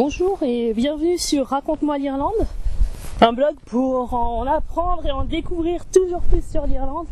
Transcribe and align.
Bonjour 0.00 0.38
et 0.44 0.74
bienvenue 0.74 1.18
sur 1.18 1.48
Raconte-moi 1.48 1.98
l'Irlande, 1.98 2.46
un 3.20 3.32
blog 3.32 3.56
pour 3.66 4.14
en 4.14 4.46
apprendre 4.46 5.04
et 5.04 5.10
en 5.10 5.24
découvrir 5.24 5.84
toujours 5.86 6.20
plus 6.20 6.48
sur 6.48 6.68
l'Irlande. 6.68 7.08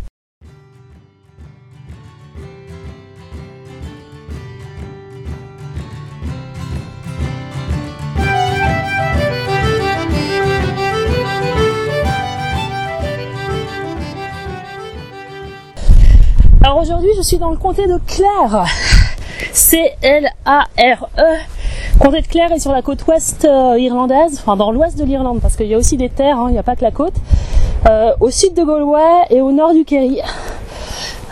Alors 16.62 16.78
aujourd'hui 16.78 17.10
je 17.16 17.22
suis 17.22 17.38
dans 17.38 17.50
le 17.50 17.56
comté 17.56 17.88
de 17.88 17.98
Clare, 18.06 18.68
C-L-A-R-E, 19.52 21.55
Comté 21.98 22.20
de 22.20 22.26
Clare 22.26 22.52
est 22.52 22.58
sur 22.58 22.72
la 22.72 22.82
côte 22.82 23.06
ouest 23.06 23.44
euh, 23.44 23.78
irlandaise, 23.78 24.38
enfin 24.40 24.56
dans 24.56 24.70
l'ouest 24.70 24.98
de 24.98 25.04
l'Irlande, 25.04 25.40
parce 25.40 25.56
qu'il 25.56 25.66
y 25.66 25.74
a 25.74 25.78
aussi 25.78 25.96
des 25.96 26.10
terres, 26.10 26.38
hein, 26.38 26.46
il 26.48 26.52
n'y 26.52 26.58
a 26.58 26.62
pas 26.62 26.76
que 26.76 26.82
la 26.82 26.90
côte, 26.90 27.14
euh, 27.88 28.12
au 28.20 28.30
sud 28.30 28.54
de 28.54 28.64
Galway 28.64 29.00
et 29.30 29.40
au 29.40 29.50
nord 29.50 29.72
du 29.72 29.84
Kerry. 29.84 30.20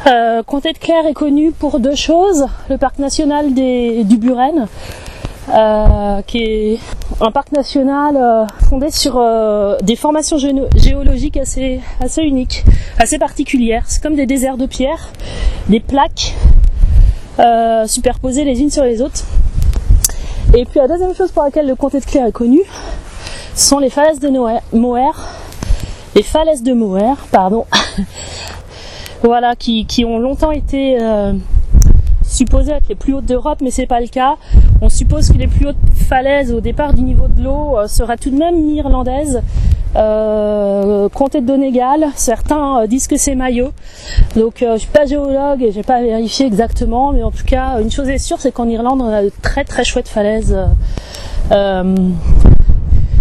Euh, 0.06 0.42
Comté 0.42 0.72
de 0.72 0.78
Clare 0.78 1.06
est 1.06 1.14
connu 1.14 1.52
pour 1.52 1.80
deux 1.80 1.94
choses, 1.94 2.46
le 2.68 2.78
parc 2.78 2.98
national 2.98 3.54
du 3.54 4.16
Buren, 4.18 4.66
euh, 5.54 6.22
qui 6.26 6.38
est 6.38 6.78
un 7.20 7.30
parc 7.30 7.52
national 7.52 8.16
euh, 8.16 8.46
fondé 8.68 8.90
sur 8.90 9.18
euh, 9.18 9.76
des 9.82 9.94
formations 9.94 10.38
géologiques 10.38 11.36
assez, 11.36 11.80
assez 12.00 12.22
uniques, 12.22 12.64
assez 12.98 13.18
particulières. 13.18 13.84
C'est 13.86 14.02
comme 14.02 14.14
des 14.14 14.26
déserts 14.26 14.56
de 14.56 14.66
pierre, 14.66 15.10
des 15.68 15.80
plaques 15.80 16.34
superposées 17.86 18.44
les 18.44 18.60
unes 18.60 18.70
sur 18.70 18.84
les 18.84 19.02
autres. 19.02 19.24
Et 20.56 20.64
puis 20.66 20.78
la 20.78 20.86
deuxième 20.86 21.12
chose 21.14 21.32
pour 21.32 21.42
laquelle 21.42 21.66
le 21.66 21.74
comté 21.74 21.98
de 21.98 22.04
Clare 22.04 22.28
est 22.28 22.32
connu 22.32 22.60
sont 23.56 23.80
les 23.80 23.90
falaises 23.90 24.20
de 24.20 24.28
Moher. 24.28 25.10
Les 26.14 26.22
falaises 26.22 26.62
de 26.62 26.72
Moher, 26.72 27.16
pardon. 27.32 27.66
voilà, 29.24 29.56
qui, 29.56 29.84
qui, 29.84 30.04
ont 30.04 30.20
longtemps 30.20 30.52
été 30.52 30.96
euh, 31.02 31.32
supposées 32.22 32.70
être 32.70 32.88
les 32.88 32.94
plus 32.94 33.14
hautes 33.14 33.24
d'Europe, 33.24 33.58
mais 33.62 33.72
c'est 33.72 33.88
pas 33.88 34.00
le 34.00 34.06
cas. 34.06 34.36
On 34.80 34.88
suppose 34.88 35.28
que 35.28 35.38
les 35.38 35.48
plus 35.48 35.66
hautes 35.66 35.76
falaises 36.08 36.52
au 36.52 36.60
départ 36.60 36.92
du 36.94 37.02
niveau 37.02 37.26
de 37.26 37.42
l'eau 37.42 37.76
euh, 37.76 37.88
seraient 37.88 38.16
tout 38.16 38.30
de 38.30 38.36
même 38.36 38.70
irlandaises 38.70 39.42
euh, 39.96 41.08
comté 41.08 41.40
de 41.40 41.46
Donegal. 41.46 42.06
Certains 42.16 42.82
euh, 42.82 42.86
disent 42.86 43.06
que 43.06 43.16
c'est 43.16 43.34
Mayo. 43.34 43.70
Donc 44.34 44.62
euh, 44.62 44.74
je 44.74 44.80
suis 44.80 44.90
pas 44.90 45.06
géologue 45.06 45.62
et 45.62 45.72
j'ai 45.72 45.82
pas 45.82 46.02
vérifié 46.02 46.46
exactement, 46.46 47.12
mais 47.12 47.22
en 47.22 47.30
tout 47.30 47.44
cas 47.44 47.80
une 47.80 47.90
chose 47.90 48.08
est 48.08 48.18
sûre, 48.18 48.40
c'est 48.40 48.52
qu'en 48.52 48.68
Irlande 48.68 49.00
on 49.00 49.08
a 49.08 49.22
de 49.22 49.32
très 49.42 49.64
très 49.64 49.84
chouettes 49.84 50.08
falaises 50.08 50.56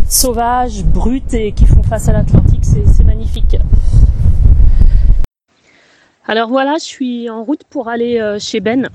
sauvages, 0.07 0.83
brutes 0.83 1.33
et 1.33 1.51
qui 1.51 1.65
font 1.65 1.83
face 1.83 2.07
à 2.09 2.13
l'Atlantique. 2.13 2.63
C'est 2.63 3.03
magnifique. 3.03 3.57
Alors 6.27 6.49
voilà, 6.49 6.75
je 6.75 6.85
suis 6.85 7.29
en 7.29 7.43
route 7.43 7.63
pour 7.69 7.89
aller 7.89 8.37
chez 8.39 8.59
Ben. 8.59 8.89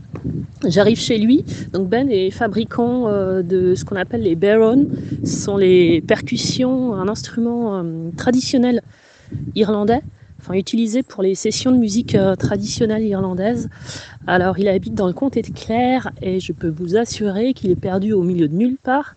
J'arrive 0.67 0.98
chez 0.98 1.19
lui. 1.19 1.45
Donc 1.73 1.89
Ben 1.89 2.11
est 2.11 2.31
fabricant 2.31 3.09
euh, 3.09 3.42
de 3.42 3.75
ce 3.77 3.84
qu'on 3.84 3.95
appelle 3.95 4.23
les 4.23 4.34
barons. 4.34 4.89
Ce 5.25 5.45
sont 5.45 5.56
les 5.56 6.00
percussions, 6.00 6.95
un 6.95 7.09
instrument 7.09 7.78
euh, 7.78 8.11
traditionnel 8.17 8.83
irlandais, 9.55 10.00
enfin 10.41 10.55
utilisé 10.55 11.05
pour 11.05 11.23
les 11.23 11.37
sessions 11.37 11.70
de 11.70 11.77
musique 11.77 12.17
euh, 12.17 12.34
traditionnelle 12.34 13.05
irlandaise. 13.05 13.69
Alors 14.27 14.59
il 14.59 14.67
habite 14.67 14.95
dans 14.95 15.06
le 15.06 15.12
comté 15.12 15.42
de 15.42 15.53
Clare 15.53 16.11
et 16.20 16.41
je 16.41 16.53
peux 16.53 16.69
vous 16.69 16.97
assurer 16.97 17.55
qu'il 17.55 17.70
est 17.70 17.81
perdu 17.81 18.12
au 18.12 18.22
milieu 18.22 18.48
de 18.48 18.55
nulle 18.55 18.78
part. 18.83 19.15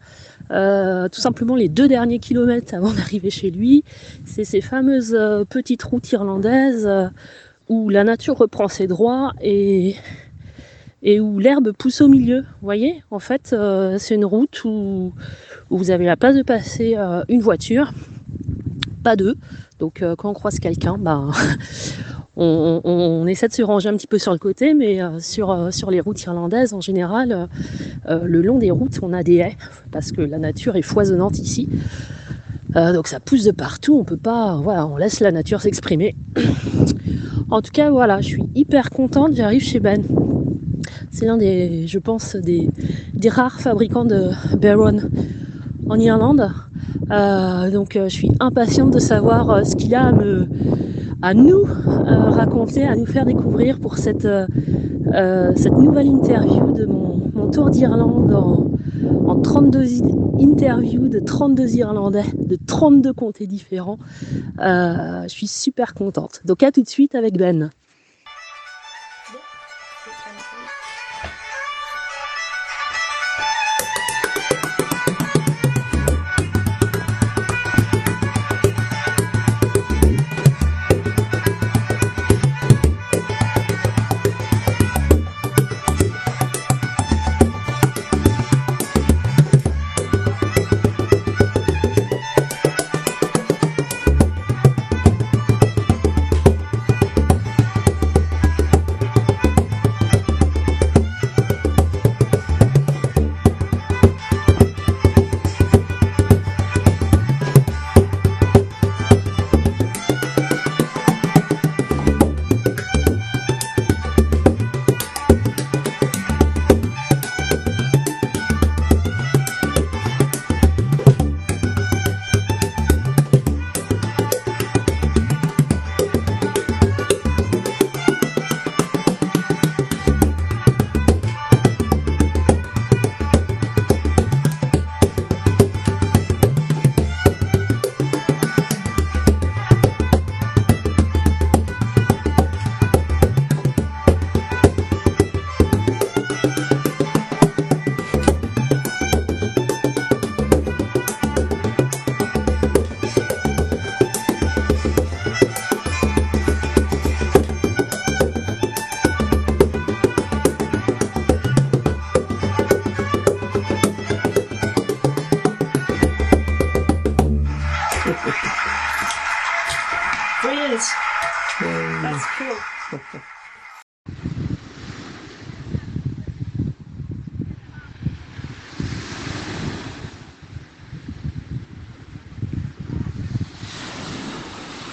tout 0.49 1.21
simplement 1.21 1.55
les 1.55 1.69
deux 1.69 1.87
derniers 1.87 2.19
kilomètres 2.19 2.75
avant 2.75 2.93
d'arriver 2.97 3.31
chez 3.31 3.49
lui, 3.49 3.83
c'est 4.25 4.43
ces 4.43 4.61
fameuses 4.61 5.17
petites 5.49 5.81
routes 5.81 6.11
irlandaises 6.11 6.87
où 7.67 7.89
la 7.89 8.03
nature 8.03 8.37
reprend 8.37 8.67
ses 8.67 8.85
droits 8.85 9.33
et 9.41 9.95
et 11.03 11.19
où 11.19 11.39
l'herbe 11.39 11.71
pousse 11.71 12.01
au 12.01 12.07
milieu. 12.07 12.41
Vous 12.41 12.65
voyez, 12.65 13.03
en 13.11 13.19
fait, 13.19 13.53
euh, 13.53 13.97
c'est 13.99 14.15
une 14.15 14.25
route 14.25 14.63
où, 14.65 15.13
vous 15.69 15.91
avez 15.91 16.05
la 16.05 16.17
place 16.17 16.35
de 16.35 16.43
passer 16.43 16.95
euh, 16.97 17.23
une 17.29 17.41
voiture, 17.41 17.91
pas 19.03 19.15
deux. 19.15 19.35
Donc 19.79 20.01
euh, 20.01 20.15
quand 20.15 20.29
on 20.29 20.33
croise 20.33 20.59
quelqu'un, 20.59 20.97
bah, 20.99 21.23
on, 22.35 23.25
essaie 23.27 23.47
de 23.47 23.53
se 23.53 23.63
ranger 23.63 23.89
un 23.89 23.97
petit 23.97 24.07
peu 24.07 24.19
sur 24.19 24.31
le 24.31 24.37
côté, 24.37 24.73
mais 24.73 24.99
sur, 25.19 25.73
sur 25.73 25.91
les 25.91 25.99
routes 25.99 26.21
irlandaises, 26.23 26.73
en 26.73 26.81
général, 26.81 27.47
le 28.07 28.41
long 28.41 28.57
des 28.57 28.71
routes, 28.71 28.99
on 29.01 29.13
a 29.13 29.23
des 29.23 29.37
haies, 29.37 29.57
parce 29.91 30.11
que 30.11 30.21
la 30.21 30.37
nature 30.37 30.75
est 30.75 30.81
foisonnante 30.81 31.39
ici. 31.39 31.69
donc 32.73 33.07
ça 33.07 33.19
pousse 33.19 33.43
de 33.43 33.51
partout, 33.51 33.97
on 33.99 34.03
peut 34.03 34.17
pas, 34.17 34.59
voilà, 34.61 34.87
on 34.87 34.97
laisse 34.97 35.19
la 35.19 35.31
nature 35.31 35.61
s'exprimer. 35.61 36.15
en 37.51 37.61
tout 37.61 37.71
cas, 37.71 37.91
voilà, 37.91 38.21
je 38.21 38.27
suis 38.27 38.43
hyper 38.55 38.89
contente, 38.89 39.33
j'arrive 39.35 39.61
chez 39.63 39.79
Ben. 39.79 40.03
C'est 41.11 41.25
l'un 41.25 41.37
des, 41.37 41.87
je 41.87 41.99
pense, 41.99 42.37
des, 42.37 42.69
rares 43.27 43.59
fabricants 43.59 44.05
de 44.05 44.29
Baron 44.57 45.01
en 45.89 45.99
Irlande. 45.99 46.49
Euh, 47.11 47.69
donc 47.69 47.95
euh, 47.97 48.07
je 48.07 48.13
suis 48.13 48.31
impatiente 48.39 48.93
de 48.93 48.99
savoir 48.99 49.49
euh, 49.49 49.63
ce 49.63 49.75
qu'il 49.75 49.93
a 49.93 50.13
à, 51.21 51.33
nous 51.33 51.63
raconter, 51.65 52.83
à 52.83 52.95
nous 52.95 53.05
faire 53.05 53.25
découvrir 53.25 53.79
pour 53.79 53.97
cette, 53.97 54.25
nouvelle 54.25 56.07
interview 56.07 56.71
de 56.71 56.85
mon, 56.85 57.11
tour 57.51 57.69
d'Irlande 57.69 58.31
en 59.27 59.35
32 59.41 59.85
interviews 60.39 61.09
de 61.09 61.19
32 61.19 61.75
Irlandais, 61.75 62.23
de 62.33 62.55
32 62.55 63.11
comtés 63.11 63.45
différents. 63.45 63.97
je 64.57 65.27
suis 65.27 65.47
super 65.47 65.93
contente. 65.93 66.41
Donc 66.45 66.63
à 66.63 66.71
tout 66.71 66.81
de 66.81 66.87
suite 66.87 67.13
avec 67.13 67.37
Ben. 67.37 67.69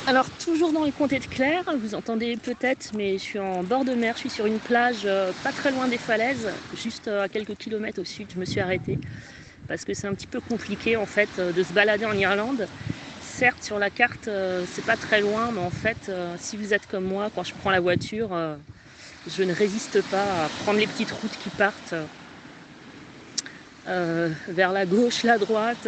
Alors 0.09 0.31
toujours 0.39 0.73
dans 0.73 0.87
le 0.87 0.91
comté 0.91 1.19
de 1.19 1.27
Claire, 1.27 1.65
vous 1.79 1.95
entendez 1.95 2.39
peut-être, 2.39 2.93
mais 2.97 3.19
je 3.19 3.23
suis 3.23 3.39
en 3.39 3.63
bord 3.63 3.85
de 3.85 3.93
mer, 3.93 4.15
je 4.15 4.21
suis 4.21 4.31
sur 4.31 4.47
une 4.47 4.59
plage 4.59 5.05
euh, 5.05 5.35
pas 5.43 5.53
très 5.53 5.71
loin 5.71 5.87
des 5.87 5.99
falaises, 5.99 6.51
juste 6.73 7.09
euh, 7.09 7.25
à 7.25 7.29
quelques 7.29 7.57
kilomètres 7.57 8.01
au 8.01 8.05
sud, 8.05 8.27
je 8.33 8.39
me 8.39 8.47
suis 8.47 8.59
arrêtée 8.59 8.99
parce 9.69 9.85
que 9.85 9.93
c'est 9.93 10.07
un 10.07 10.15
petit 10.15 10.27
peu 10.27 10.41
compliqué 10.41 10.97
en 10.97 11.05
fait 11.05 11.39
euh, 11.39 11.53
de 11.53 11.63
se 11.63 11.75
balader 11.75 12.07
en 12.07 12.15
Irlande. 12.15 12.65
Certes 13.21 13.63
sur 13.63 13.79
la 13.79 13.91
carte 13.91 14.31
c'est 14.65 14.87
pas 14.87 14.97
très 14.97 15.21
loin, 15.21 15.53
mais 15.53 15.61
en 15.61 15.69
fait 15.69 16.11
si 16.39 16.57
vous 16.57 16.73
êtes 16.73 16.87
comme 16.87 17.05
moi, 17.05 17.29
quand 17.35 17.45
je 17.45 17.53
prends 17.53 17.71
la 17.71 17.81
voiture, 17.81 18.31
je 19.27 19.43
ne 19.43 19.53
résiste 19.53 20.01
pas 20.01 20.47
à 20.47 20.49
prendre 20.49 20.79
les 20.79 20.87
petites 20.87 21.11
routes 21.11 21.37
qui 21.37 21.51
partent 21.51 21.95
vers 23.85 24.73
la 24.73 24.87
gauche, 24.87 25.23
la 25.25 25.37
droite 25.37 25.87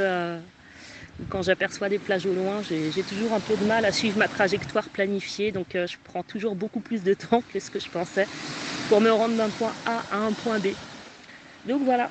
quand 1.29 1.43
j'aperçois 1.43 1.89
des 1.89 1.99
plages 1.99 2.27
au 2.27 2.33
loin, 2.33 2.63
j'ai 2.63 3.03
toujours 3.03 3.33
un 3.33 3.41
peu 3.41 3.57
de 3.57 3.65
mal 3.65 3.85
à 3.85 3.93
suivre 3.93 4.19
ma 4.19 4.29
trajectoire 4.29 4.89
planifiée, 4.89 5.53
donc 5.53 5.75
euh, 5.75 5.87
je 5.87 5.97
prends 6.03 6.23
toujours 6.23 6.55
beaucoup 6.55 6.81
plus 6.81 7.03
de 7.03 7.15
temps 7.15 7.43
que 7.53 7.61
ce 7.61 7.71
que 7.71 7.79
je 7.79 7.89
pensais 7.89 8.27
pour 8.89 9.01
me 9.01 9.11
rendre 9.11 9.37
d'un 9.37 9.51
point 9.51 9.73
A 9.87 10.03
à 10.15 10.19
un 10.19 10.33
point 10.33 10.59
B. 10.59 10.69
Donc 11.67 11.83
voilà. 11.85 12.11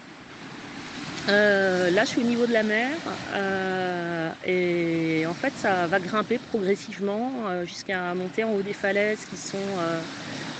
Euh, 1.27 1.89
là, 1.91 2.05
je 2.05 2.09
suis 2.09 2.21
au 2.21 2.25
niveau 2.25 2.45
de 2.45 2.53
la 2.53 2.63
mer 2.63 2.91
euh, 3.33 4.29
et 4.45 5.25
en 5.25 5.33
fait, 5.33 5.53
ça 5.55 5.87
va 5.87 5.99
grimper 5.99 6.39
progressivement 6.49 7.63
jusqu'à 7.65 8.13
monter 8.13 8.43
en 8.43 8.51
haut 8.51 8.61
des 8.61 8.73
falaises 8.73 9.25
qui 9.29 9.37
sont 9.37 9.57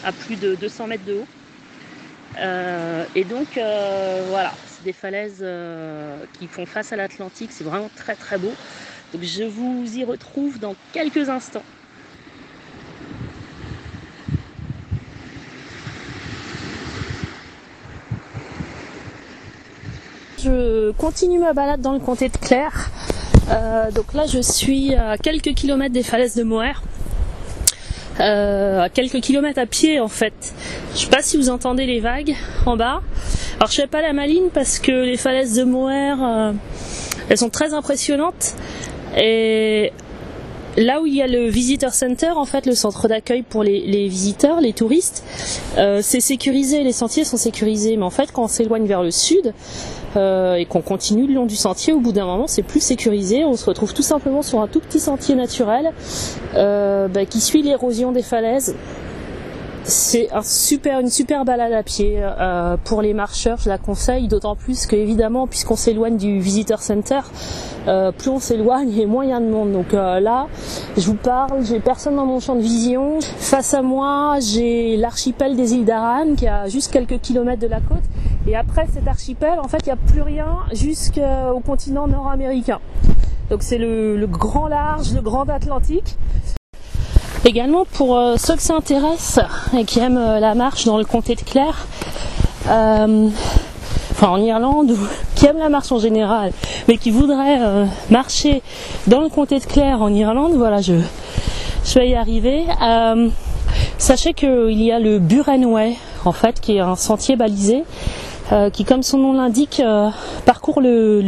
à 0.04 0.12
plus 0.12 0.36
de 0.36 0.56
200 0.56 0.88
mètres 0.88 1.06
de 1.06 1.14
haut. 1.14 1.28
et 3.16 3.24
donc, 3.24 3.48
voilà, 4.30 4.54
des 4.84 4.94
falaises 4.94 5.40
euh, 5.42 6.18
qui 6.40 6.48
font 6.48 6.66
face 6.66 6.94
à 6.94 6.96
l'Atlantique. 6.96 7.52
C'est 7.52 7.64
vraiment 7.64 7.90
très 7.96 8.16
très 8.16 8.38
beau. 8.38 8.52
Donc 9.14 9.24
je 9.24 9.44
vous 9.44 9.98
y 9.98 10.04
retrouve 10.04 10.60
dans 10.60 10.76
quelques 10.94 11.30
instants. 11.30 11.64
Je 20.42 20.92
continue 20.92 21.40
ma 21.40 21.52
balade 21.54 21.82
dans 21.82 21.94
le 21.94 22.00
comté 22.00 22.30
de 22.30 22.38
Claire. 22.38 22.90
Euh, 23.50 23.92
donc 23.92 24.14
là, 24.14 24.26
je 24.26 24.40
suis 24.40 24.96
à 24.96 25.18
quelques 25.18 25.54
kilomètres 25.54 25.94
des 25.94 26.04
falaises 26.04 26.36
de 26.36 26.44
Moher. 26.44 26.82
Euh, 28.20 28.82
à 28.82 28.90
quelques 28.90 29.22
kilomètres 29.22 29.60
à 29.60 29.66
pied 29.66 30.00
en 30.02 30.10
fait. 30.10 30.34
Je 30.94 31.00
sais 31.00 31.08
pas 31.08 31.22
si 31.22 31.38
vous 31.38 31.50
entendez 31.50 31.86
les 31.86 32.02
vagues 32.02 32.36
en 32.66 32.76
bas. 32.76 33.02
Alors 33.60 33.72
je 33.72 33.76
fais 33.76 33.88
pas 33.88 34.02
la 34.02 34.14
maline 34.14 34.50
parce 34.54 34.80
que 34.80 35.04
les 35.04 35.18
falaises 35.18 35.56
de 35.56 35.66
Moher, 35.66 36.16
euh, 36.22 36.54
elles 37.28 37.38
sont 37.38 37.50
très 37.50 37.74
impressionnantes 37.74 38.56
et 39.18 39.92
là 40.78 41.02
où 41.02 41.06
il 41.06 41.16
y 41.16 41.22
a 41.22 41.28
le 41.28 41.48
visitor 41.48 41.94
center, 41.94 42.32
en 42.32 42.46
fait, 42.46 42.66
le 42.66 42.74
centre 42.74 43.08
d'accueil 43.08 43.44
pour 43.44 43.64
les, 43.64 44.08
visiteurs, 44.08 44.62
les 44.62 44.74
touristes, 44.74 45.24
euh, 45.78 46.00
c'est 46.02 46.22
sécurisé, 46.22 46.84
les 46.84 46.94
sentiers 46.94 47.24
sont 47.24 47.38
sécurisés. 47.38 47.98
Mais 47.98 48.06
en 48.06 48.10
fait, 48.10 48.32
quand 48.32 48.44
on 48.44 48.48
s'éloigne 48.48 48.86
vers 48.86 49.04
le 49.04 49.12
sud 49.12 49.54
euh, 50.16 50.56
et 50.56 50.66
qu'on 50.66 50.82
continue 50.82 51.28
le 51.28 51.34
long 51.34 51.46
du 51.46 51.56
sentier, 51.56 51.94
au 51.94 52.00
bout 52.00 52.12
d'un 52.12 52.26
moment, 52.26 52.48
c'est 52.48 52.64
plus 52.64 52.82
sécurisé. 52.82 53.44
On 53.44 53.56
se 53.56 53.66
retrouve 53.66 53.94
tout 53.94 54.02
simplement 54.02 54.42
sur 54.42 54.62
un 54.62 54.68
tout 54.68 54.80
petit 54.80 55.00
sentier 55.00 55.36
naturel 55.36 55.92
euh, 56.56 57.08
bah, 57.08 57.26
qui 57.26 57.42
suit 57.42 57.62
l'érosion 57.62 58.12
des 58.12 58.24
falaises 58.24 58.76
c'est 59.90 60.30
une 60.86 61.10
super 61.10 61.46
balade 61.46 61.74
à 61.74 61.84
pied 61.84 62.18
euh, 62.20 62.78
pour 62.84 63.02
les 63.02 63.14
marcheurs. 63.14 63.58
Je 63.60 63.70
la 63.70 63.78
conseille, 63.78 64.28
d'autant 64.28 64.56
plus 64.56 64.86
que 64.86 64.96
évidemment, 64.96 65.48
puisqu'on 65.48 65.76
s'éloigne 65.76 66.18
du 66.18 66.40
visitor 66.40 66.82
center, 66.82 67.22
euh, 67.88 68.12
plus 68.12 68.30
on 68.30 68.40
s'éloigne 68.40 68.92
et 68.98 69.06
moins 69.06 69.24
il 69.26 69.30
y 69.30 69.34
a 69.34 69.40
de 69.40 69.46
monde. 69.46 69.72
Donc 69.72 69.94
euh, 69.94 70.20
là, 70.20 70.48
je 70.98 71.06
vous 71.06 71.16
parle, 71.16 71.66
j'ai 71.66 71.80
personne 71.80 72.16
dans 72.16 72.26
mon 72.26 72.40
champ 72.40 72.56
de 72.56 72.62
vision. 72.62 73.20
Face 73.22 73.74
à 73.74 73.82
moi, 73.82 74.38
j'ai 74.40 74.96
l'archipel 74.98 75.56
des 75.56 75.74
îles 75.74 75.86
d'Aran 75.86 76.36
qui 76.38 76.48
a 76.48 76.68
juste 76.68 76.92
quelques 76.92 77.20
kilomètres 77.20 77.62
de 77.62 77.68
la 77.68 77.82
côte. 77.82 78.04
Et 78.48 78.56
après 78.56 78.88
cet 78.94 79.08
archipel, 79.08 79.60
en 79.60 79.68
fait, 79.68 79.80
il 79.84 79.88
n'y 79.88 79.94
a 79.94 79.98
plus 79.98 80.22
rien 80.22 80.60
jusqu'au 80.72 81.60
continent 81.66 82.08
nord-américain. 82.08 82.80
Donc 83.50 83.64
c'est 83.64 83.80
le, 83.80 84.28
grand 84.28 84.68
large, 84.68 85.14
le 85.14 85.22
grand 85.22 85.50
Atlantique. 85.50 86.16
Également 87.50 87.84
pour 87.84 88.16
euh, 88.16 88.36
ceux 88.38 88.56
qui 88.58 88.64
s'intéressent 88.64 89.44
et 89.76 89.84
qui 89.84 89.98
aiment 89.98 90.20
euh, 90.20 90.40
la 90.40 90.54
marche 90.54 90.86
dans 90.86 91.00
le 91.00 91.04
comté 91.04 91.34
de 91.34 91.42
Clare, 91.42 91.88
euh, 92.68 93.28
enfin 94.12 94.28
en 94.28 94.38
Irlande, 94.40 94.92
ou 94.92 94.98
qui 95.36 95.48
aiment 95.48 95.58
la 95.58 95.70
marche 95.70 95.92
en 95.92 95.98
général, 95.98 96.52
mais 96.88 96.98
qui 96.98 97.10
voudraient 97.10 97.88
marcher 98.12 98.62
dans 99.08 99.22
le 99.22 99.30
comté 99.30 99.58
de 99.58 99.66
Clare 99.66 100.00
en 100.04 100.14
Irlande, 100.14 100.54
voilà, 100.58 100.80
je, 100.82 100.94
je 101.86 101.98
vais 101.98 102.10
y 102.10 102.16
arriver. 102.16 102.66
sachez 103.98 104.36
qu'il 104.36 104.80
y 104.80 104.92
a 104.92 105.00
le 105.00 105.18
Burenway, 105.18 105.96
en 106.26 106.34
fait, 106.34 106.62
qui 106.62 106.76
est 106.76 106.82
un 106.82 106.96
sentier 106.96 107.36
balisé, 107.36 107.84
qui, 108.74 108.84
comme 108.84 109.02
son 109.02 109.18
nom 109.18 109.34
l'indique, 109.34 109.82
parcourt 110.46 110.82
le, 110.82 111.24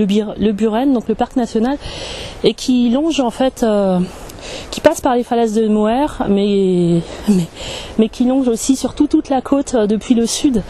Buren, 0.52 0.94
donc 0.94 1.08
le 1.08 1.16
parc 1.16 1.36
national, 1.36 1.80
et 2.44 2.54
qui 2.54 2.92
longe 2.92 3.22
en 3.22 3.32
fait 3.32 3.66
qui 4.72 4.80
passe 4.80 5.02
par 5.02 5.16
les 5.16 5.24
falaises 5.24 5.54
de 5.54 5.68
Moher, 5.68 6.24
mais, 6.30 7.02
mais, 8.00 8.10
qui 8.10 8.26
longe 8.26 8.48
aussi 8.48 8.76
surtout 8.76 9.08
toute 9.08 9.30
la 9.30 9.42
côte 9.42 9.76
euh, 9.76 9.86
depuis 9.86 10.16
le 10.16 10.26
sud. 10.26 10.64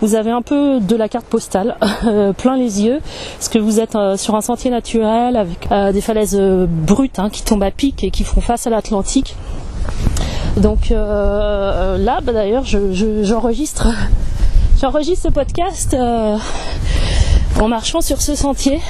Vous 0.00 0.14
avez 0.14 0.30
un 0.30 0.42
peu 0.42 0.80
de 0.80 0.96
la 0.96 1.08
carte 1.08 1.26
postale, 1.26 1.76
euh, 2.06 2.32
plein 2.32 2.56
les 2.56 2.82
yeux, 2.82 3.00
parce 3.34 3.48
que 3.48 3.58
vous 3.58 3.78
êtes 3.78 3.94
euh, 3.94 4.16
sur 4.16 4.34
un 4.34 4.40
sentier 4.40 4.70
naturel 4.70 5.36
avec 5.36 5.68
des 5.92 6.00
falaises 6.00 6.38
brutes 6.38 7.18
hein, 7.18 7.30
qui 7.30 7.42
tombent 7.42 7.62
à 7.62 7.70
pic 7.70 8.02
et 8.02 8.10
qui 8.10 8.24
font 8.24 8.40
face 8.40 8.66
à 8.66 8.70
l'Atlantique. 8.70 9.36
Donc 10.56 10.88
là, 10.90 12.20
bah, 12.22 12.32
d'ailleurs, 12.32 12.64
j'enregistre 12.64 13.88
j'enregistre 14.80 15.28
ce 15.28 15.32
podcast 15.32 15.94
en 17.60 17.68
marchant 17.68 18.00
sur 18.00 18.22
ce 18.22 18.34
sentier. 18.34 18.80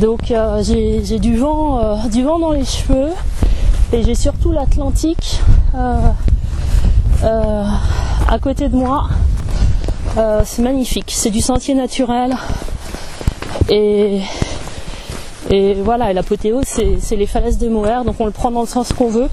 Donc 0.00 0.32
j'ai 0.62 1.18
du 1.18 1.36
vent, 1.36 2.06
du 2.08 2.22
vent 2.22 2.38
dans 2.38 2.52
les 2.52 2.64
cheveux. 2.64 3.12
Et 3.92 4.02
j'ai 4.02 4.16
surtout 4.16 4.50
l'Atlantique 4.50 5.40
euh, 5.76 5.98
euh, 7.22 7.64
à 8.28 8.38
côté 8.40 8.68
de 8.68 8.74
moi. 8.74 9.08
Euh, 10.18 10.42
c'est 10.44 10.62
magnifique, 10.62 11.12
c'est 11.14 11.30
du 11.30 11.40
sentier 11.40 11.74
naturel. 11.74 12.36
Et, 13.68 14.20
et 15.50 15.74
voilà, 15.74 16.12
l'apothéose, 16.12 16.64
c'est 16.98 17.16
les 17.16 17.26
falaises 17.26 17.58
de 17.58 17.68
Moher, 17.68 18.04
donc 18.04 18.16
on 18.18 18.26
le 18.26 18.32
prend 18.32 18.50
dans 18.50 18.62
le 18.62 18.66
sens 18.66 18.92
qu'on 18.92 19.08
veut. 19.08 19.28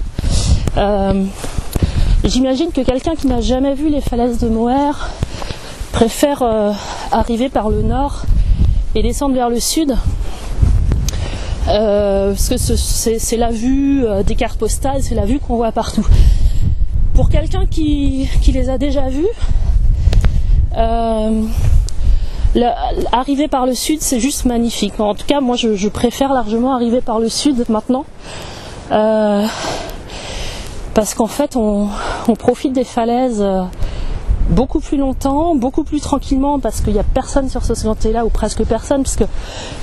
J'imagine 2.22 2.70
que 2.70 2.80
quelqu'un 2.82 3.16
qui 3.16 3.26
n'a 3.26 3.40
jamais 3.40 3.74
vu 3.74 3.88
les 3.88 4.00
falaises 4.00 4.38
de 4.38 4.48
Moher 4.48 4.92
préfère 5.90 6.44
arriver 7.10 7.48
par 7.48 7.70
le 7.70 7.82
nord 7.82 8.22
et 8.94 9.02
descendre 9.02 9.34
vers 9.34 9.50
le 9.50 9.58
sud 9.58 9.90
euh, 9.90 9.96
parce 11.74 12.48
que 12.48 12.56
c'est 12.56 13.36
la 13.36 13.50
vue 13.50 14.04
euh, 14.04 14.22
des 14.22 14.34
cartes 14.34 14.58
postales, 14.58 15.02
c'est 15.02 15.14
la 15.14 15.24
vue 15.24 15.38
qu'on 15.38 15.56
voit 15.56 15.72
partout. 15.72 16.06
Pour 17.14 17.28
quelqu'un 17.28 17.66
qui, 17.66 18.28
les 18.52 18.68
a 18.68 18.78
déjà 18.78 19.08
vues, 19.08 19.26
euh, 20.76 21.42
arriver 23.12 23.48
par 23.48 23.66
le 23.66 23.74
sud, 23.74 24.00
c'est 24.00 24.20
juste 24.20 24.44
magnifique. 24.44 24.98
En 24.98 25.14
tout 25.14 25.26
cas, 25.26 25.40
moi, 25.40 25.56
je, 25.56 25.88
préfère 25.88 26.32
largement 26.32 26.74
arriver 26.74 27.00
par 27.00 27.20
le 27.20 27.28
sud 27.28 27.64
maintenant. 27.68 28.04
parce 30.94 31.14
qu'en 31.14 31.26
fait, 31.26 31.56
on, 31.56 31.88
profite 32.38 32.72
des 32.72 32.84
falaises 32.84 33.44
beaucoup 34.48 34.80
plus 34.80 34.96
longtemps, 34.96 35.54
beaucoup 35.54 35.84
plus 35.84 36.00
tranquillement 36.00 36.58
parce 36.58 36.80
qu'il 36.80 36.92
n'y 36.92 36.98
a 36.98 37.04
personne 37.04 37.48
sur 37.48 37.64
ce 37.64 37.74
sentier-là 37.74 38.26
ou 38.26 38.28
presque 38.28 38.64
personne 38.64 39.02
puisque 39.02 39.24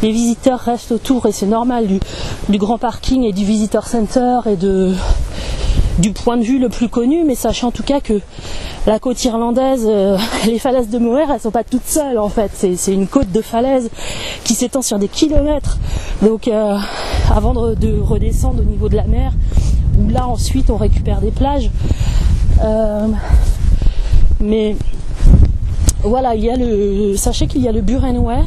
les 0.04 0.12
visiteurs 0.12 0.60
restent 0.60 0.92
autour 0.92 1.26
et 1.26 1.32
c'est 1.32 1.48
normal 1.48 1.88
du, 1.88 2.58
grand 2.58 2.78
parking 2.78 3.24
et 3.24 3.34
du 3.34 3.44
visitor 3.44 3.88
center 3.88 4.40
et 4.48 4.56
du 4.56 6.12
point 6.14 6.38
de 6.38 6.44
vue 6.44 6.60
le 6.60 6.70
plus 6.70 6.90
connu, 6.90 7.24
mais 7.26 7.36
sachez 7.36 7.66
en 7.66 7.72
tout 7.72 7.84
cas 7.84 8.00
que 8.00 8.22
la 8.88 9.00
côte 9.00 9.24
irlandaise, 9.24 9.86
euh, 9.86 10.18
les 10.46 10.60
falaises 10.60 10.90
de 10.90 10.98
Moher, 10.98 11.26
elles 11.32 11.40
sont 11.40 11.52
pas 11.52 11.64
toutes 11.64 11.86
seules 11.86 12.18
en 12.18 12.30
fait. 12.30 12.52
C'est 12.54 12.94
une 12.94 13.08
côte 13.08 13.32
de 13.32 13.42
falaises 13.42 13.90
qui 14.44 14.54
s'étend 14.54 14.82
sur 14.82 15.00
des 15.00 15.08
kilomètres. 15.08 15.78
Donc 16.22 16.48
euh, 16.48 16.78
avant 17.34 17.54
de, 17.54 18.00
redescendre 18.00 18.62
au 18.62 18.66
niveau 18.66 18.90
de 18.90 18.96
la 18.96 19.06
mer, 19.06 19.34
où 20.00 20.10
là 20.10 20.28
ensuite 20.28 20.70
on 20.70 20.78
récupère 20.78 21.22
des 21.22 21.32
plages. 21.32 21.70
Euh, 22.64 23.08
mais 24.42 24.76
voilà, 26.04 26.36
il 26.36 26.44
y 26.44 26.50
a 26.50 26.56
le. 26.56 27.16
Sachez 27.16 27.48
qu'il 27.48 27.62
y 27.62 27.68
a 27.68 27.72
le 27.72 27.82
Burenway. 27.82 28.44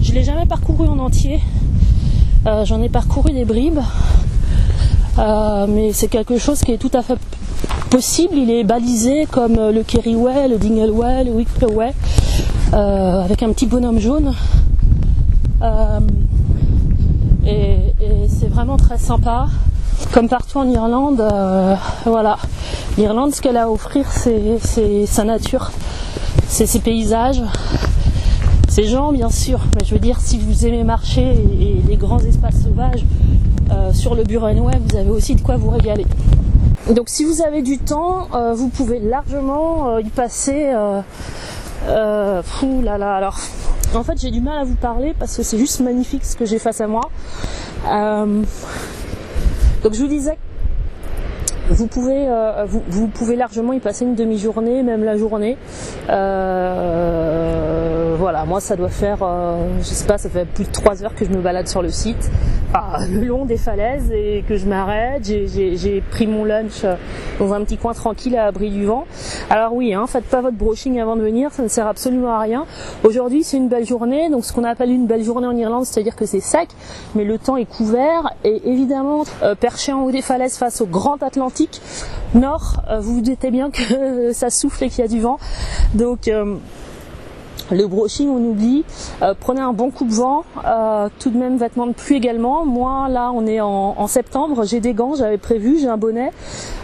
Je 0.00 0.12
l'ai 0.12 0.24
jamais 0.24 0.46
parcouru 0.46 0.88
en 0.88 0.98
entier. 0.98 1.40
Euh, 2.46 2.64
j'en 2.64 2.80
ai 2.82 2.88
parcouru 2.88 3.32
des 3.32 3.44
bribes. 3.44 3.80
Euh, 5.18 5.66
mais 5.68 5.92
c'est 5.92 6.08
quelque 6.08 6.38
chose 6.38 6.60
qui 6.60 6.72
est 6.72 6.78
tout 6.78 6.90
à 6.94 7.02
fait 7.02 7.18
possible. 7.90 8.36
Il 8.36 8.50
est 8.50 8.64
balisé 8.64 9.26
comme 9.30 9.56
le 9.56 9.82
Kerryway, 9.82 10.48
le 10.48 10.56
Dingleway, 10.58 11.24
le 11.24 11.32
Wickleway, 11.32 11.92
euh, 12.72 13.22
avec 13.24 13.42
un 13.42 13.52
petit 13.52 13.66
bonhomme 13.66 13.98
jaune. 13.98 14.32
et 17.46 17.94
c'est 18.28 18.48
vraiment 18.48 18.76
très 18.76 18.98
sympa. 18.98 19.48
comme 20.12 20.28
partout 20.28 20.58
en 20.58 20.68
Irlande, 20.68 21.20
euh, 21.20 21.74
voilà. 22.04 22.38
L'Irlande, 22.98 23.32
ce 23.32 23.40
qu'elle 23.40 23.56
a 23.56 23.62
à 23.62 23.68
offrir, 23.68 24.06
c'est 24.10 25.06
sa 25.06 25.22
nature, 25.22 25.70
c'est 26.48 26.66
ses 26.66 26.80
paysages, 26.80 27.40
ses 28.68 28.88
gens, 28.88 29.12
bien 29.12 29.30
sûr. 29.30 29.60
Mais 29.76 29.84
je 29.84 29.94
veux 29.94 30.00
dire, 30.00 30.18
si 30.18 30.36
vous 30.36 30.66
aimez 30.66 30.82
marcher 30.82 31.22
et, 31.22 31.80
les 31.86 31.96
grands 31.96 32.18
espaces 32.18 32.60
sauvages 32.64 33.04
euh, 33.70 33.92
sur 33.92 34.16
le 34.16 34.24
Burenway, 34.24 34.80
vous 34.84 34.96
avez 34.96 35.10
aussi 35.10 35.36
de 35.36 35.42
quoi 35.42 35.56
vous 35.56 35.70
régaler. 35.70 36.06
Donc, 36.90 37.08
si 37.08 37.22
vous 37.22 37.40
avez 37.40 37.62
du 37.62 37.78
temps, 37.78 38.26
euh, 38.34 38.52
vous 38.52 38.68
pouvez 38.68 38.98
largement 38.98 39.96
y 40.00 40.08
passer. 40.08 40.72
fou 42.42 42.82
là 42.82 42.98
là. 42.98 43.14
Alors, 43.14 43.38
en 43.94 44.02
fait, 44.02 44.20
j'ai 44.20 44.32
du 44.32 44.40
mal 44.40 44.58
à 44.58 44.64
vous 44.64 44.74
parler 44.74 45.14
parce 45.16 45.36
que 45.36 45.44
c'est 45.44 45.58
juste 45.58 45.78
magnifique 45.78 46.24
ce 46.24 46.34
que 46.34 46.44
j'ai 46.44 46.58
face 46.58 46.80
à 46.80 46.88
moi. 46.88 47.02
Donc 49.84 49.94
je 49.94 50.00
vous 50.00 50.08
disais, 50.08 50.36
vous 51.70 51.86
pouvez, 51.86 52.28
euh, 52.28 52.64
vous, 52.66 53.08
pouvez 53.08 53.36
largement 53.36 53.72
y 53.72 53.80
passer 53.80 54.04
une 54.04 54.14
demi-journée, 54.14 54.82
même 54.82 55.04
la 55.04 55.16
journée. 55.16 55.56
Euh, 56.08 58.14
voilà, 58.18 58.44
moi 58.44 58.60
ça 58.60 58.76
doit 58.76 58.88
faire, 58.88 59.18
euh, 59.22 59.66
je 59.78 59.84
sais 59.84 60.06
pas, 60.06 60.18
ça 60.18 60.28
fait 60.28 60.46
plus 60.46 60.64
de 60.64 60.72
trois 60.72 61.04
heures 61.04 61.14
que 61.14 61.24
je 61.24 61.30
me 61.30 61.40
balade 61.40 61.68
sur 61.68 61.82
le 61.82 61.90
site. 61.90 62.30
Ah, 62.74 62.98
le 63.10 63.24
long 63.24 63.46
des 63.46 63.56
falaises 63.56 64.12
et 64.12 64.44
que 64.46 64.58
je 64.58 64.66
m'arrête. 64.66 65.24
J'ai 65.24 66.02
pris 66.10 66.26
mon 66.26 66.44
lunch 66.44 66.84
euh, 66.84 66.96
dans 67.38 67.54
un 67.54 67.64
petit 67.64 67.78
coin 67.78 67.94
tranquille 67.94 68.36
à 68.36 68.44
l'abri 68.44 68.68
du 68.68 68.84
vent. 68.84 69.06
Alors 69.48 69.72
oui, 69.72 69.94
hein, 69.94 70.06
faites 70.06 70.26
pas 70.26 70.42
votre 70.42 70.56
brushing 70.58 71.00
avant 71.00 71.16
de 71.16 71.22
venir, 71.22 71.50
ça 71.50 71.62
ne 71.62 71.68
sert 71.68 71.86
absolument 71.86 72.34
à 72.34 72.40
rien. 72.40 72.66
Aujourd'hui 73.04 73.42
c'est 73.42 73.56
une 73.56 73.68
belle 73.68 73.86
journée, 73.86 74.28
donc 74.28 74.44
ce 74.44 74.52
qu'on 74.52 74.64
appelle 74.64 74.90
une 74.90 75.06
belle 75.06 75.24
journée 75.24 75.46
en 75.46 75.56
Irlande, 75.56 75.86
c'est-à-dire 75.86 76.14
que 76.14 76.26
c'est 76.26 76.40
sec, 76.40 76.68
mais 77.14 77.24
le 77.24 77.38
temps 77.38 77.56
est 77.56 77.64
couvert 77.64 78.34
et 78.44 78.60
évidemment 78.68 79.24
euh, 79.42 79.54
perché 79.54 79.94
en 79.94 80.02
haut 80.02 80.12
des 80.12 80.22
falaises 80.22 80.58
face 80.58 80.82
au 80.82 80.86
grand 80.86 81.22
Atlantique 81.22 81.80
Nord, 82.34 82.82
euh, 82.90 83.00
vous 83.00 83.14
vous 83.14 83.22
doutez 83.22 83.50
bien 83.50 83.70
que 83.70 84.32
ça 84.34 84.50
souffle 84.50 84.84
et 84.84 84.90
qu'il 84.90 85.00
y 85.00 85.04
a 85.04 85.08
du 85.08 85.20
vent. 85.20 85.38
Donc 85.94 86.28
le 87.70 87.86
brushing, 87.86 88.28
on 88.28 88.42
oublie. 88.50 88.84
Euh, 89.22 89.34
prenez 89.38 89.60
un 89.60 89.72
bon 89.72 89.90
coupe-vent, 89.90 90.44
euh, 90.64 91.08
tout 91.18 91.30
de 91.30 91.38
même 91.38 91.58
vêtements 91.58 91.86
de 91.86 91.92
pluie 91.92 92.16
également. 92.16 92.64
Moi, 92.64 93.08
là, 93.08 93.30
on 93.34 93.46
est 93.46 93.60
en, 93.60 94.06
septembre, 94.06 94.64
j'ai 94.64 94.80
des 94.80 94.94
gants, 94.94 95.14
j'avais 95.14 95.36
prévu, 95.38 95.78
j'ai 95.78 95.88
un 95.88 95.98
bonnet. 95.98 96.30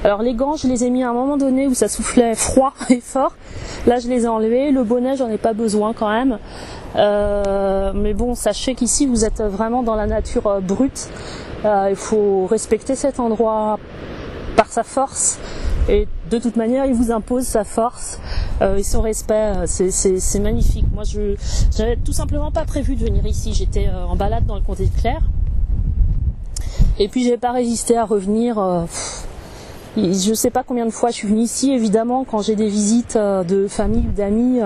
Alors 0.04 0.20
les 0.20 0.34
gants, 0.34 0.56
je 0.56 0.68
les 0.68 0.84
ai 0.84 0.90
mis 0.90 1.02
à 1.02 1.10
un 1.10 1.14
moment 1.14 1.38
donné 1.38 1.66
où 1.66 1.74
ça 1.74 1.88
soufflait 1.88 2.34
froid 2.34 2.74
et 2.90 3.00
fort. 3.00 3.34
Là, 3.86 3.98
je 3.98 4.08
les 4.08 4.24
ai 4.24 4.28
enlevés. 4.28 4.70
Le 4.70 4.84
bonnet, 4.84 5.16
j'en 5.16 5.28
ai 5.28 5.38
pas 5.38 5.54
besoin 5.54 5.94
quand 5.94 6.10
même. 6.10 6.38
Euh, 6.96 7.92
mais 7.94 8.12
bon, 8.12 8.34
sachez 8.34 8.74
qu'ici, 8.74 9.06
vous 9.06 9.24
êtes 9.24 9.42
vraiment 9.42 9.82
dans 9.82 9.94
la 9.94 10.06
nature 10.06 10.60
brute. 10.60 11.08
il 11.64 11.96
faut 11.96 12.46
respecter 12.46 12.94
cet 12.94 13.20
endroit 13.20 13.78
par 14.56 14.66
sa 14.66 14.82
force 14.82 15.38
et 15.88 16.06
de 16.30 16.38
toute 16.38 16.56
manière 16.56 16.86
il 16.86 16.94
vous 16.94 17.10
impose 17.12 17.44
sa 17.44 17.64
force 17.64 18.18
euh, 18.62 18.76
et 18.76 18.82
son 18.82 19.00
respect 19.00 19.52
euh, 19.56 19.66
c'est 19.66 20.38
magnifique. 20.40 20.87
Moi 20.92 21.04
je 21.04 21.34
j'avais 21.76 21.96
tout 21.96 22.12
simplement 22.12 22.50
pas 22.50 22.64
prévu 22.64 22.96
de 22.96 23.04
venir 23.04 23.26
ici. 23.26 23.52
J'étais 23.52 23.88
euh, 23.88 24.06
en 24.06 24.16
balade 24.16 24.46
dans 24.46 24.54
le 24.54 24.61
comté 24.61 24.87
de 24.87 25.00
Claire. 25.00 25.23
Et 26.99 27.08
puis 27.08 27.25
j'ai 27.25 27.37
pas 27.37 27.52
résisté 27.52 27.96
à 27.96 28.04
revenir 28.04 28.58
euh, 28.58 28.84
je 29.96 30.34
sais 30.34 30.50
pas 30.50 30.62
combien 30.62 30.87
de 30.87 30.90
fois 30.90 31.11
je 31.11 31.16
suis 31.16 31.28
venue 31.28 31.42
ici. 31.42 31.73
Évidemment 31.73 32.25
quand 32.25 32.42
j'ai 32.42 32.56
des 32.56 32.68
visites 32.68 33.16
de 33.16 33.66
famille 33.68 34.04
ou 34.08 34.12
d'amis 34.12 34.61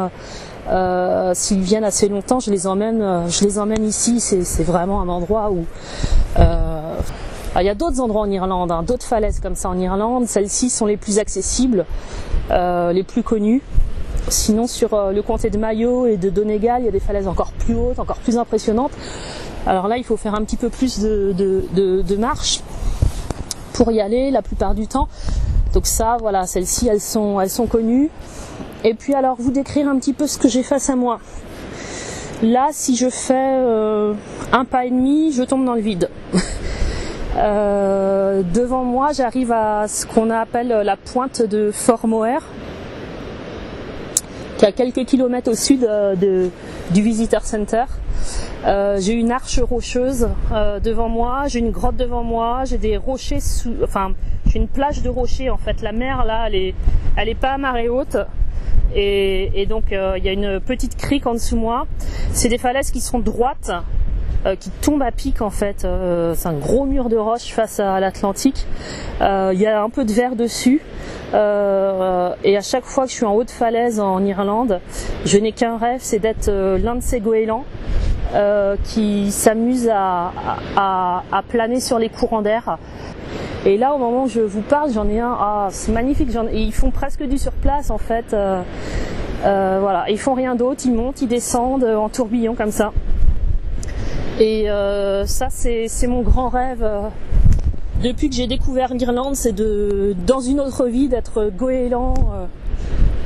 s'ils 1.34 1.62
viennent 1.62 1.84
assez 1.84 2.08
longtemps 2.08 2.40
je 2.40 2.50
les 2.50 2.66
emmène 2.66 3.28
je 3.28 3.44
les 3.44 3.58
emmène 3.58 3.84
ici. 3.84 4.20
C'est 4.20 4.64
vraiment 4.64 5.00
un 5.00 5.08
endroit 5.08 5.50
où 5.50 5.64
il 7.60 7.66
y 7.66 7.70
a 7.70 7.74
d'autres 7.74 8.00
endroits 8.00 8.22
en 8.22 8.30
Irlande, 8.30 8.70
hein, 8.70 8.82
d'autres 8.82 9.06
falaises 9.06 9.40
comme 9.40 9.56
ça 9.56 9.68
en 9.68 9.78
Irlande. 9.78 10.26
Celles-ci 10.26 10.70
sont 10.70 10.86
les 10.86 10.96
plus 10.96 11.18
accessibles, 11.18 11.86
les 12.50 13.02
plus 13.02 13.22
connues. 13.22 13.62
Sinon, 14.30 14.66
sur 14.66 14.92
euh, 14.92 15.12
le 15.12 15.22
comté 15.22 15.48
de 15.48 15.56
Mayo 15.56 16.06
et 16.06 16.16
de 16.16 16.28
Donegal, 16.28 16.82
il 16.82 16.84
y 16.84 16.88
a 16.88 16.92
des 16.92 17.00
falaises 17.00 17.28
encore 17.28 17.52
plus 17.52 17.74
hautes, 17.74 17.98
encore 17.98 18.18
plus 18.18 18.36
impressionnantes. 18.36 18.92
Alors 19.66 19.88
là, 19.88 19.96
il 19.96 20.04
faut 20.04 20.16
faire 20.16 20.34
un 20.34 20.44
petit 20.44 20.56
peu 20.56 20.68
plus 20.68 21.00
de, 21.00 21.32
de, 21.32 22.16
marche 22.16 22.60
pour 23.72 23.90
y 23.90 24.00
aller 24.00 24.30
la 24.30 24.42
plupart 24.42 24.74
du 24.74 24.86
temps. 24.86 25.08
Donc 25.72 25.86
ça, 25.86 26.16
voilà, 26.20 26.46
celles-ci, 26.46 26.88
elles 26.88 27.00
sont, 27.00 27.40
elles 27.40 27.50
sont 27.50 27.66
connues. 27.66 28.10
Et 28.84 28.94
puis 28.94 29.14
alors, 29.14 29.36
vous 29.38 29.50
décrire 29.50 29.88
un 29.88 29.98
petit 29.98 30.12
peu 30.12 30.26
ce 30.26 30.38
que 30.38 30.48
j'ai 30.48 30.62
face 30.62 30.90
à 30.90 30.96
moi. 30.96 31.20
Là, 32.42 32.68
si 32.72 32.96
je 32.96 33.08
fais 33.08 33.34
euh, 33.34 34.14
un 34.52 34.64
pas 34.64 34.84
et 34.84 34.90
demi, 34.90 35.32
je 35.32 35.42
tombe 35.42 35.64
dans 35.64 35.74
le 35.74 35.80
vide. 35.80 36.10
Euh, 37.36 38.42
devant 38.54 38.84
moi, 38.84 39.12
j'arrive 39.12 39.52
à 39.52 39.86
ce 39.86 40.06
qu'on 40.06 40.30
appelle 40.30 40.68
la 40.68 40.96
pointe 40.96 41.42
de 41.42 41.70
Fort 41.70 42.06
Moher, 42.06 42.40
qui 44.56 44.64
est 44.64 44.68
à 44.68 44.72
quelques 44.72 45.04
kilomètres 45.04 45.50
au 45.50 45.54
sud 45.54 45.84
euh, 45.84 46.16
de, 46.16 46.50
du 46.90 47.02
Visitor 47.02 47.42
Center. 47.42 47.84
Euh, 48.66 48.98
j'ai 49.00 49.12
une 49.12 49.30
arche 49.30 49.60
rocheuse 49.60 50.28
devant 50.82 51.08
moi, 51.08 51.44
j'ai 51.46 51.60
une 51.60 51.70
grotte 51.70 51.96
devant 51.96 52.24
moi, 52.24 52.64
j'ai 52.64 52.78
des 52.78 52.96
rochers 52.96 53.40
sous, 53.40 53.74
enfin, 53.84 54.12
j'ai 54.46 54.58
une 54.58 54.68
plage 54.68 55.02
de 55.02 55.08
rochers 55.08 55.50
en 55.50 55.58
fait. 55.58 55.80
La 55.82 55.92
mer 55.92 56.24
là, 56.24 56.48
elle 56.48 57.28
est, 57.28 57.34
pas 57.34 57.50
à 57.50 57.58
marée 57.58 57.88
haute. 57.88 58.16
Et, 58.94 59.60
et 59.60 59.66
donc 59.66 59.84
il 59.90 60.24
y 60.24 60.28
a 60.28 60.32
une 60.32 60.60
petite 60.60 60.96
crique 60.96 61.26
en 61.26 61.34
dessous 61.34 61.56
moi. 61.56 61.86
C'est 62.32 62.48
des 62.48 62.58
falaises 62.58 62.90
qui 62.90 63.00
sont 63.00 63.18
droites 63.18 63.70
qui 64.56 64.70
tombe 64.70 65.02
à 65.02 65.10
pic 65.10 65.42
en 65.42 65.50
fait. 65.50 65.84
Euh, 65.84 66.34
c'est 66.36 66.48
un 66.48 66.54
gros 66.54 66.84
mur 66.84 67.08
de 67.08 67.16
roche 67.16 67.52
face 67.52 67.80
à 67.80 68.00
l'Atlantique. 68.00 68.66
Euh, 69.20 69.50
il 69.52 69.60
y 69.60 69.66
a 69.66 69.82
un 69.82 69.90
peu 69.90 70.04
de 70.04 70.12
verre 70.12 70.36
dessus. 70.36 70.80
et 71.32 72.56
à 72.56 72.60
chaque 72.62 72.84
fois 72.84 73.04
que 73.04 73.10
je 73.10 73.16
suis 73.16 73.26
en 73.26 73.34
haute 73.34 73.50
falaise 73.50 74.00
en 74.00 74.24
Irlande, 74.24 74.80
je 75.24 75.38
n'ai 75.38 75.52
qu'un 75.52 75.76
rêve, 75.76 76.00
c'est 76.00 76.18
d'être 76.18 76.50
l'un 76.50 76.94
de 76.94 77.02
ces 77.02 77.20
goélands 77.20 77.64
qui 78.84 79.30
s'amusent 79.30 79.90
à, 79.92 80.32
planer 81.48 81.80
sur 81.80 81.98
les 81.98 82.08
courants 82.08 82.42
d'air. 82.42 82.78
Et 83.66 83.76
là, 83.76 83.94
au 83.94 83.98
moment 83.98 84.24
où 84.24 84.28
je 84.28 84.40
vous 84.40 84.62
parle, 84.62 84.92
j'en 84.92 85.08
ai 85.08 85.20
un. 85.20 85.36
Ah, 85.38 85.68
c'est 85.70 85.92
magnifique. 85.92 86.30
Ils 86.52 86.72
font 86.72 86.90
presque 86.90 87.22
du 87.24 87.36
surplace 87.36 87.90
en 87.90 87.98
fait. 87.98 88.34
voilà, 89.42 90.04
ils 90.08 90.18
font 90.18 90.34
rien 90.34 90.54
d'autre. 90.54 90.82
Ils 90.86 90.94
montent, 90.94 91.20
ils 91.20 91.28
descendent 91.28 91.84
en 91.84 92.08
tourbillon 92.08 92.54
comme 92.54 92.70
ça. 92.70 92.92
Et 94.40 94.70
euh, 94.70 95.26
ça, 95.26 95.48
c'est 95.50 96.06
mon 96.06 96.22
grand 96.22 96.48
rêve. 96.48 96.82
Euh, 96.82 97.08
depuis 98.02 98.28
que 98.28 98.36
j'ai 98.36 98.46
découvert 98.46 98.94
l'Irlande, 98.94 99.34
c'est 99.34 99.52
de, 99.52 100.14
dans 100.26 100.40
une 100.40 100.60
autre 100.60 100.86
vie, 100.86 101.08
d'être 101.08 101.50
goéland 101.50 102.14
euh, 102.32 102.44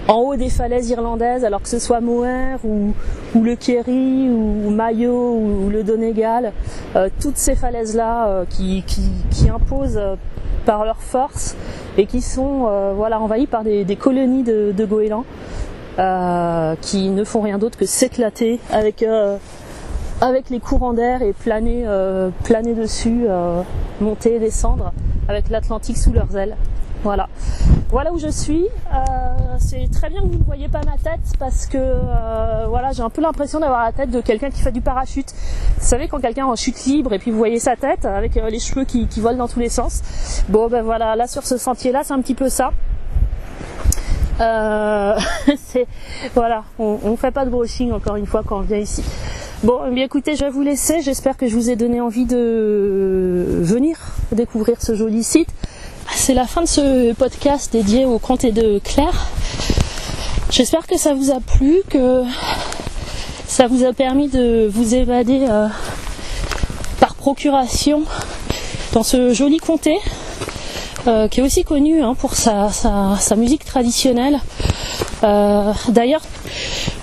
en 0.09 0.16
haut 0.21 0.37
des 0.37 0.49
falaises 0.49 0.88
irlandaises, 0.88 1.45
alors 1.45 1.61
que 1.61 1.69
ce 1.69 1.78
soit 1.78 2.00
Moher 2.00 2.57
ou, 2.64 2.95
le 3.35 3.54
Kerry 3.57 4.31
ou 4.31 4.71
Mayo 4.71 5.35
ou, 5.35 5.69
le 5.69 5.85
Donegal, 5.85 6.52
toutes 7.21 7.37
ces 7.37 7.54
falaises-là 7.54 8.45
qui, 8.49 8.83
imposent 9.49 10.00
par 10.64 10.85
leur 10.85 11.02
force 11.02 11.54
et 11.99 12.07
qui 12.07 12.21
sont 12.21 12.69
voilà 12.97 13.21
envahies 13.21 13.47
par 13.47 13.62
des, 13.62 13.97
colonies 13.97 14.42
de, 14.42 14.73
de 14.76 14.85
goélands 14.85 15.25
qui 16.81 17.09
ne 17.09 17.25
font 17.25 17.42
rien 17.42 17.59
d'autre 17.59 17.78
que 17.78 17.87
s'éclater 17.87 18.59
avec 18.71 19.04
avec 20.23 20.50
les 20.50 20.61
courants 20.61 20.93
d'air 20.93 21.21
et 21.21 21.33
planer, 21.33 21.83
euh, 21.85 22.31
planer 22.45 22.75
dessus, 22.75 23.25
euh, 23.29 23.62
monter 24.00 24.37
et 24.37 24.38
descendre 24.38 24.93
avec 25.29 25.50
l'Atlantique 25.50 25.97
sous 25.97 26.12
leurs 26.12 26.37
ailes. 26.37 26.57
Voilà. 27.02 27.29
Voilà 27.91 28.12
où 28.12 28.19
je 28.21 28.29
suis. 28.29 28.67
Euh, 28.95 28.99
c'est 29.59 29.91
très 29.91 30.09
bien 30.09 30.21
que 30.21 30.26
vous 30.29 30.38
ne 30.38 30.45
voyez 30.45 30.69
pas 30.69 30.83
ma 30.87 30.97
tête 30.97 31.21
parce 31.41 31.67
que 31.67 31.99
voilà, 32.69 32.93
j'ai 32.93 33.02
un 33.02 33.11
peu 33.11 33.21
l'impression 33.21 33.59
d'avoir 33.59 33.83
la 33.83 33.91
tête 33.91 34.11
de 34.11 34.21
quelqu'un 34.21 34.50
qui 34.50 34.62
fait 34.62 34.71
du 34.71 34.81
parachute. 34.81 35.35
Vous 35.79 35.85
savez 35.85 36.07
quand 36.07 36.21
quelqu'un 36.21 36.47
en 36.47 36.55
chute 36.55 36.85
libre 36.85 37.12
et 37.12 37.19
puis 37.19 37.33
vous 37.33 37.38
voyez 37.38 37.59
sa 37.59 37.75
tête 37.75 38.05
avec 38.05 38.37
les 38.37 38.61
cheveux 38.61 38.85
qui, 38.85 39.09
volent 39.19 39.38
dans 39.38 39.49
tous 39.49 39.59
les 39.59 39.69
sens. 39.69 40.45
Bon 40.49 40.69
ben 40.69 40.83
voilà, 40.83 41.17
là 41.17 41.26
sur 41.26 41.43
ce 41.43 41.57
sentier-là, 41.57 42.02
c'est 42.05 42.14
un 42.14 42.21
petit 42.21 42.35
peu 42.35 42.49
ça. 42.49 42.71
c'est 45.59 45.87
voilà, 46.35 46.64
on, 46.79 46.99
on 47.05 47.17
fait 47.17 47.31
pas 47.31 47.45
de 47.45 47.50
brushing 47.50 47.93
encore 47.93 48.17
une 48.17 48.26
fois 48.26 48.43
quand 48.47 48.59
on 48.59 48.62
vient 48.62 48.79
ici. 48.79 49.05
Bon, 49.64 49.78
eh 49.87 49.95
bien 49.95 50.07
écoutez, 50.07 50.35
je 50.35 50.45
vais 50.45 50.50
vous 50.50 50.62
laisser. 50.62 51.02
J'espère 51.02 51.37
que 51.37 51.47
je 51.47 51.54
vous 51.54 51.71
ai 51.71 51.76
donné 51.76 52.00
envie 52.00 52.25
de 52.25 53.61
venir 53.61 53.97
découvrir 54.33 54.83
ce 54.83 54.97
joli 54.97 55.23
site. 55.23 55.49
C'est 56.12 56.35
la 56.35 56.49
fin 56.49 56.62
de 56.62 56.66
ce 56.66 57.12
podcast 57.12 57.73
dédié 57.73 58.04
au 58.04 58.19
comté 58.19 58.50
de 58.50 58.81
Claire. 58.81 59.28
J'espère 60.50 60.85
que 60.88 60.99
ça 60.99 61.14
vous 61.14 61.31
a 61.31 61.38
plu, 61.38 61.76
que 61.88 62.25
ça 63.47 63.69
vous 63.69 63.85
a 63.85 63.92
permis 63.92 64.26
de 64.26 64.69
vous 64.69 64.97
évader 64.97 65.47
euh, 65.49 65.69
par 66.99 67.14
procuration 67.14 68.02
dans 68.95 69.04
ce 69.04 69.33
joli 69.33 69.59
comté, 69.59 69.97
euh, 71.07 71.28
qui 71.28 71.38
est 71.38 71.42
aussi 71.45 71.62
connu 71.62 72.02
hein, 72.02 72.16
pour 72.16 72.35
sa, 72.35 72.69
musique 73.37 73.64
traditionnelle. 73.64 74.40
Euh, 75.23 75.73
d'ailleurs, 75.88 76.23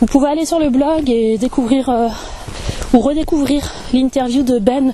vous 0.02 0.08
pouvez 0.08 0.28
aller 0.28 0.46
sur 0.46 0.60
le 0.60 0.70
blog 0.70 1.10
et 1.10 1.38
découvrir 1.38 1.90
ou 2.94 3.00
redécouvrir 3.00 3.64
l'interview 3.94 4.44
de 4.44 4.60
Ben 4.60 4.94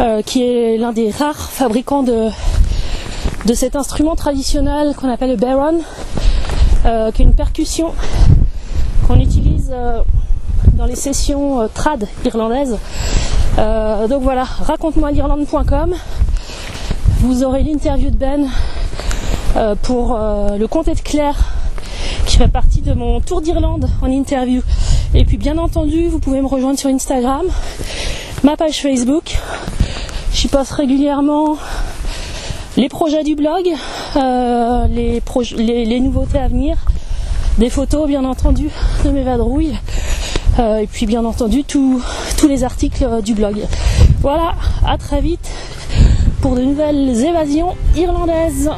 euh, 0.00 0.22
qui 0.22 0.42
est 0.42 0.78
l'un 0.78 0.92
des 0.92 1.10
rares 1.10 1.50
fabricants 1.50 2.02
de, 2.02 2.30
cet 3.54 3.76
instrument 3.76 4.16
traditionnel 4.16 4.94
qu'on 4.96 5.08
appelle 5.08 5.30
le 5.30 5.36
baron, 5.36 5.80
euh, 6.86 7.10
qui 7.12 7.22
est 7.22 7.24
une 7.24 7.34
percussion 7.34 7.92
qu'on 9.06 9.20
utilise 9.20 9.70
euh, 9.72 10.02
dans 10.74 10.86
les 10.86 10.96
sessions 10.96 11.68
trad 11.74 12.08
irlandaises. 12.24 12.78
donc 13.56 14.22
voilà, 14.22 14.44
raconte-moi 14.44 15.10
l'Irlande.com. 15.10 15.94
Vous 17.20 17.44
aurez 17.44 17.62
l'interview 17.62 18.10
de 18.10 18.16
Ben 18.16 18.48
pour 19.82 20.18
le 20.18 20.66
comté 20.66 20.94
de 20.94 21.00
Claire 21.00 21.36
qui 22.26 22.38
fait 22.38 22.48
partie 22.48 22.80
de 22.80 22.94
mon 22.94 23.20
tour 23.20 23.42
d'Irlande 23.42 23.88
en 24.00 24.06
interview. 24.06 24.62
Et 25.14 25.24
puis 25.24 25.36
bien 25.36 25.58
entendu, 25.58 26.08
vous 26.08 26.18
pouvez 26.18 26.40
me 26.40 26.46
rejoindre 26.46 26.78
sur 26.78 26.88
Instagram, 26.88 27.46
ma 28.44 28.56
page 28.56 28.80
Facebook. 28.80 29.36
J'y 30.32 30.48
poste 30.48 30.72
régulièrement 30.72 31.58
les 32.78 32.88
projets 32.88 33.22
du 33.22 33.34
blog, 33.34 33.68
euh, 34.16 34.86
les, 34.88 35.20
les, 35.84 36.00
nouveautés 36.00 36.38
à 36.38 36.48
venir, 36.48 36.78
des 37.58 37.68
photos 37.68 38.06
bien 38.06 38.24
entendu 38.24 38.70
de 39.04 39.10
mes 39.10 39.22
vadrouilles, 39.22 39.76
euh, 40.58 40.78
et 40.78 40.86
puis 40.86 41.04
bien 41.04 41.26
entendu 41.26 41.64
tous 41.64 42.02
les 42.48 42.64
articles 42.64 43.04
euh, 43.04 43.20
du 43.20 43.34
blog. 43.34 43.66
Voilà, 44.20 44.54
à 44.86 44.96
très 44.96 45.20
vite 45.20 45.50
pour 46.40 46.54
de 46.54 46.62
nouvelles 46.62 47.22
évasions 47.22 47.76
irlandaises. 47.96 48.70